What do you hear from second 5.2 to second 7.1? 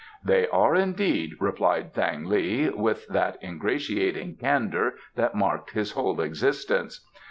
marked his whole existence.